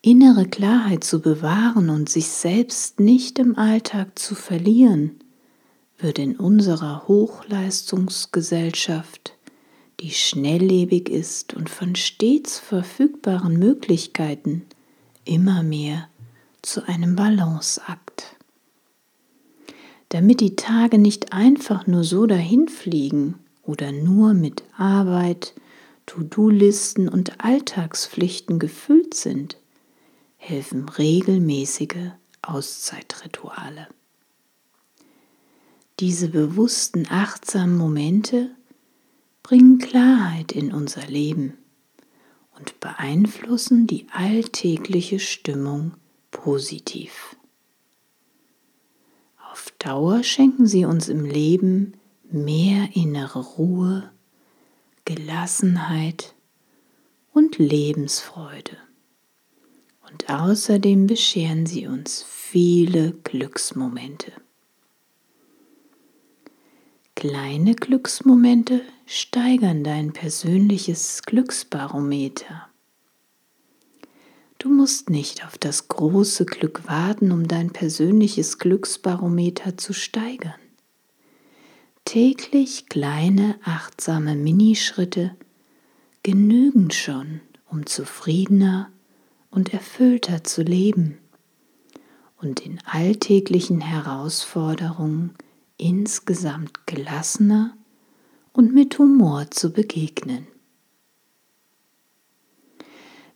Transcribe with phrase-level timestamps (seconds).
[0.00, 5.20] Innere Klarheit zu bewahren und sich selbst nicht im Alltag zu verlieren,
[5.98, 9.36] wird in unserer Hochleistungsgesellschaft,
[10.00, 14.64] die schnelllebig ist und von stets verfügbaren Möglichkeiten,
[15.26, 16.08] immer mehr
[16.62, 18.31] zu einem Balanceakt.
[20.12, 25.54] Damit die Tage nicht einfach nur so dahinfliegen, oder nur mit Arbeit,
[26.04, 29.56] To-Do-Listen und Alltagspflichten gefüllt sind,
[30.36, 32.10] helfen regelmäßige
[32.42, 33.88] Auszeitrituale.
[35.98, 38.50] Diese bewussten, achtsamen Momente
[39.42, 41.56] bringen Klarheit in unser Leben
[42.58, 45.94] und beeinflussen die alltägliche Stimmung
[46.30, 47.34] positiv.
[49.52, 51.92] Auf Dauer schenken sie uns im Leben
[52.30, 54.10] mehr innere Ruhe,
[55.04, 56.34] Gelassenheit
[57.34, 58.78] und Lebensfreude.
[60.10, 64.32] Und außerdem bescheren sie uns viele Glücksmomente.
[67.14, 72.71] Kleine Glücksmomente steigern dein persönliches Glücksbarometer.
[74.62, 80.54] Du musst nicht auf das große Glück warten, um dein persönliches Glücksbarometer zu steigern.
[82.04, 85.34] Täglich kleine achtsame Minischritte
[86.22, 87.40] genügen schon,
[87.70, 88.92] um zufriedener
[89.50, 91.18] und erfüllter zu leben
[92.40, 95.34] und in alltäglichen Herausforderungen
[95.76, 97.76] insgesamt gelassener
[98.52, 100.46] und mit Humor zu begegnen.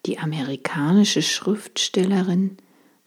[0.07, 2.59] Die amerikanische Schriftstellerin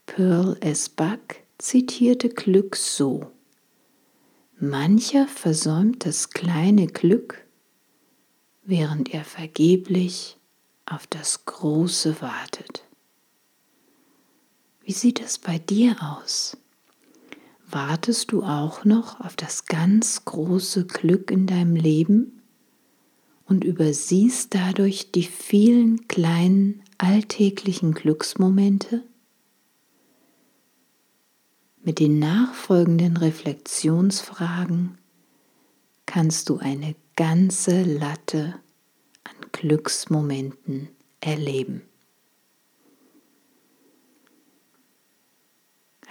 [0.06, 0.90] Pearl S.
[0.90, 3.32] Buck zitierte Glück so.
[4.60, 7.46] Mancher versäumt das kleine Glück,
[8.64, 10.36] während er vergeblich
[10.86, 12.84] auf das Große wartet.
[14.82, 16.58] Wie sieht es bei dir aus?
[17.66, 22.39] Wartest du auch noch auf das ganz große Glück in deinem Leben
[23.50, 29.04] und übersiehst dadurch die vielen kleinen alltäglichen Glücksmomente?
[31.82, 34.98] Mit den nachfolgenden Reflexionsfragen
[36.06, 38.60] kannst du eine ganze Latte
[39.24, 40.90] an Glücksmomenten
[41.20, 41.82] erleben.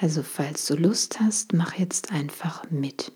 [0.00, 3.12] Also falls du Lust hast, mach jetzt einfach mit.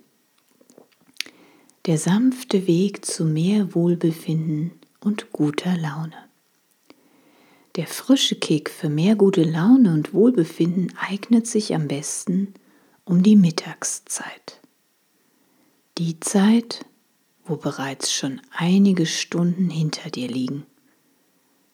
[1.86, 4.70] Der sanfte Weg zu mehr Wohlbefinden
[5.00, 6.14] und guter Laune.
[7.74, 12.54] Der frische Kick für mehr gute Laune und Wohlbefinden eignet sich am besten
[13.04, 14.60] um die Mittagszeit.
[15.98, 16.86] Die Zeit,
[17.44, 20.64] wo bereits schon einige Stunden hinter dir liegen.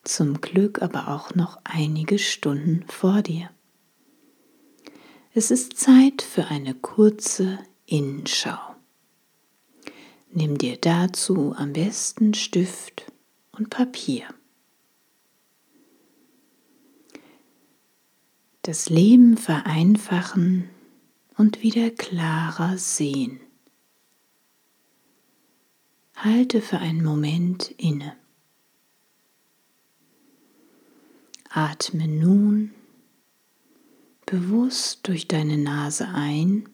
[0.05, 3.50] Zum Glück aber auch noch einige Stunden vor dir.
[5.35, 8.68] Es ist Zeit für eine kurze Innenschau.
[10.31, 13.11] Nimm dir dazu am besten Stift
[13.53, 14.29] und Papier.
[18.69, 20.69] das Leben vereinfachen
[21.39, 23.41] und wieder klarer sehen.
[26.17, 28.15] Halte für einen Moment inne.
[31.49, 32.75] Atme nun
[34.27, 36.69] bewusst durch deine Nase ein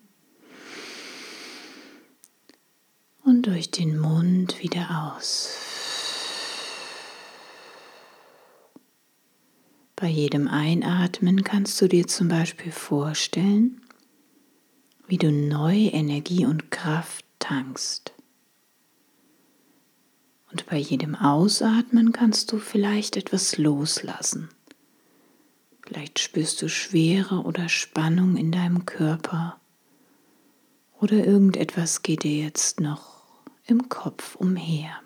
[3.25, 5.57] und durch den Mund wieder aus.
[9.97, 13.81] Bei jedem Einatmen kannst du dir zum Beispiel vorstellen,
[15.07, 18.13] wie du neue Energie und Kraft tankst.
[20.51, 24.51] Und bei jedem Ausatmen kannst du vielleicht etwas loslassen.
[25.83, 29.61] Vielleicht spürst du Schwere oder Spannung in deinem Körper
[31.01, 33.14] oder irgendetwas geht dir jetzt noch
[33.67, 35.01] im Kopf umher.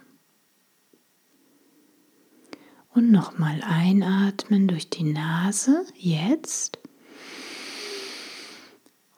[2.91, 6.79] Und nochmal einatmen durch die Nase jetzt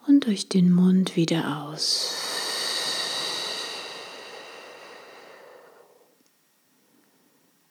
[0.06, 2.14] und durch den Mund wieder aus.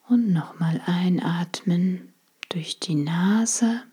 [0.08, 2.12] Und nochmal einatmen
[2.48, 3.84] durch die Nase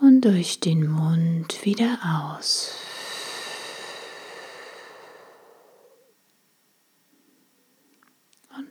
[0.00, 1.98] und durch den Mund wieder
[2.36, 2.83] aus.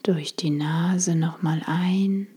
[0.04, 2.28] Durch die Nase nochmal ein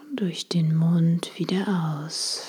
[0.00, 2.46] und durch den Mund wieder aus.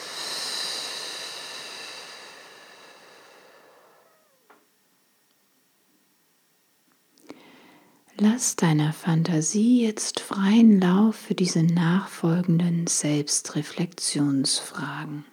[8.17, 15.25] Lass deiner Fantasie jetzt freien Lauf für diese nachfolgenden Selbstreflexionsfragen.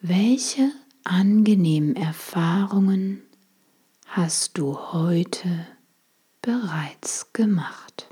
[0.00, 0.72] Welche
[1.08, 3.22] angenehmen Erfahrungen
[4.06, 5.66] hast du heute
[6.42, 8.08] bereits gemacht?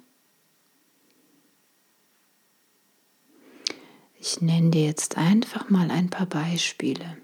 [4.19, 7.17] Ich nenne dir jetzt einfach mal ein paar Beispiele.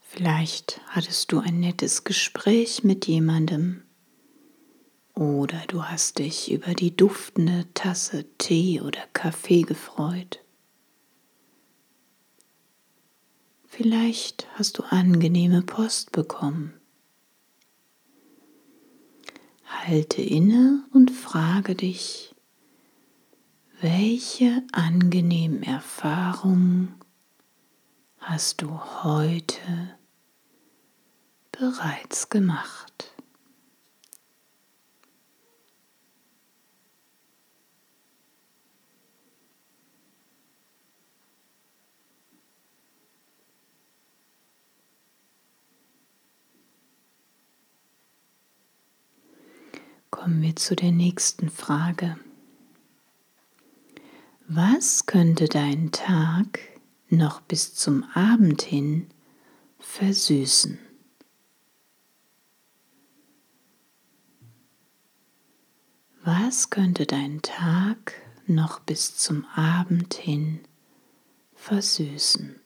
[0.00, 3.82] Vielleicht hattest du ein nettes Gespräch mit jemandem
[5.14, 10.43] oder du hast dich über die duftende Tasse Tee oder Kaffee gefreut.
[13.76, 16.80] Vielleicht hast du angenehme Post bekommen.
[19.64, 22.36] Halte inne und frage dich,
[23.80, 26.94] welche angenehmen Erfahrungen
[28.20, 29.98] hast du heute
[31.50, 33.13] bereits gemacht.
[50.14, 52.16] Kommen wir zu der nächsten Frage.
[54.46, 56.60] Was könnte deinen Tag
[57.08, 59.08] noch bis zum Abend hin
[59.80, 60.78] versüßen?
[66.22, 68.14] Was könnte dein Tag
[68.46, 70.60] noch bis zum Abend hin
[71.56, 72.60] versüßen?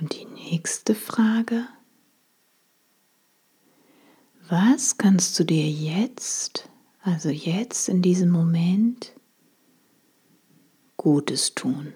[0.00, 1.68] Und die nächste Frage.
[4.48, 6.70] Was kannst du dir jetzt,
[7.02, 9.12] also jetzt in diesem Moment,
[10.96, 11.92] Gutes tun?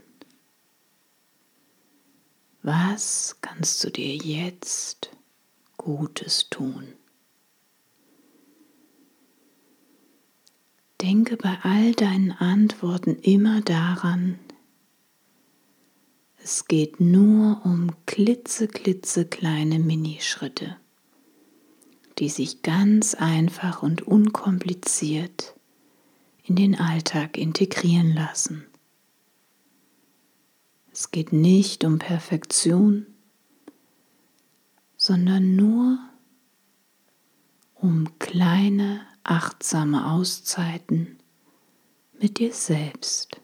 [2.63, 5.11] Was kannst du dir jetzt
[5.79, 6.93] Gutes tun?
[11.01, 14.39] Denke bei all deinen Antworten immer daran,
[16.45, 20.77] es geht nur um klitze, klitze kleine Minischritte
[22.19, 25.55] die sich ganz einfach und unkompliziert
[26.45, 28.67] in den Alltag integrieren lassen.
[30.93, 33.07] Es geht nicht um Perfektion,
[34.97, 35.99] sondern nur
[37.75, 41.19] um kleine, achtsame Auszeiten
[42.21, 43.41] mit dir selbst.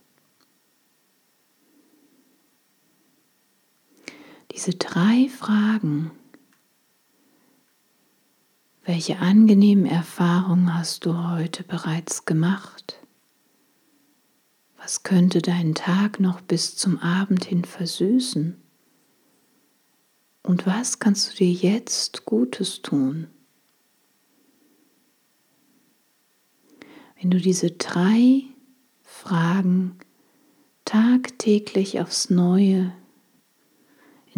[4.53, 6.11] Diese drei Fragen
[8.91, 12.99] welche angenehmen Erfahrungen hast du heute bereits gemacht?
[14.79, 18.61] Was könnte deinen Tag noch bis zum Abend hin versüßen?
[20.43, 23.29] Und was kannst du dir jetzt Gutes tun?
[27.21, 28.43] Wenn du diese drei
[29.05, 29.99] Fragen
[30.85, 32.93] tagtäglich aufs Neue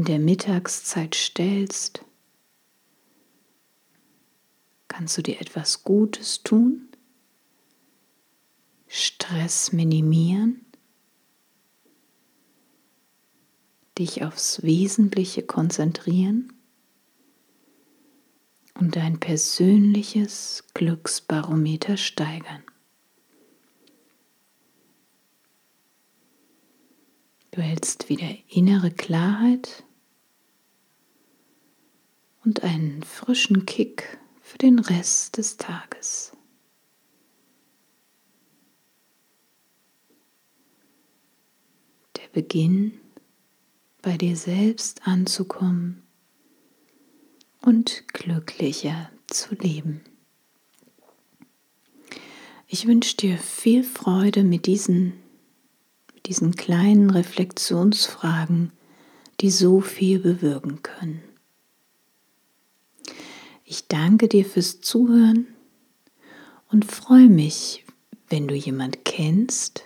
[0.03, 2.05] in der Mittagszeit stellst,
[4.89, 6.89] kannst du dir etwas Gutes tun,
[8.89, 10.67] Stress minimieren,
[13.97, 16.53] dich aufs Wesentliche konzentrieren?
[18.75, 22.65] Und dein persönliches Glücksbarometer steigern.
[27.53, 29.85] Du hältst wieder innere Klarheit
[32.45, 36.33] und einen frischen Kick für den Rest des Tages.
[42.17, 43.01] Der Beginn
[44.03, 46.03] bei dir selbst anzukommen
[47.61, 50.03] und glücklicher zu leben.
[52.67, 55.23] Ich wünsche dir viel Freude mit diesen
[56.27, 58.73] diesen kleinen Reflexionsfragen,
[59.41, 61.23] die so viel bewirken können.
[63.73, 65.47] Ich danke dir fürs Zuhören
[66.71, 67.87] und freue mich,
[68.29, 69.85] wenn du jemand kennst,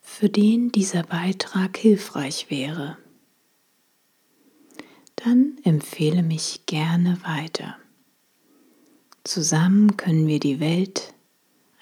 [0.00, 2.96] für den dieser Beitrag hilfreich wäre.
[5.14, 7.76] Dann empfehle mich gerne weiter.
[9.24, 11.12] Zusammen können wir die Welt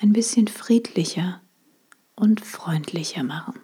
[0.00, 1.40] ein bisschen friedlicher
[2.16, 3.60] und freundlicher machen.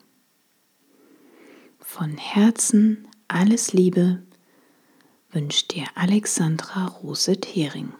[1.80, 4.22] Von Herzen alles Liebe
[5.32, 7.92] wünscht dir Alexandra Rose-Thering.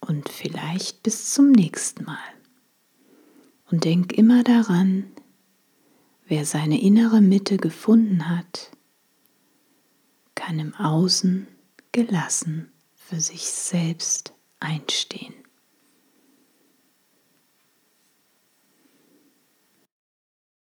[0.00, 2.18] Und vielleicht bis zum nächsten Mal.
[3.70, 5.10] Und denk immer daran,
[6.26, 8.70] wer seine innere Mitte gefunden hat,
[10.34, 11.46] kann im Außen
[11.92, 15.34] gelassen für sich selbst einstehen.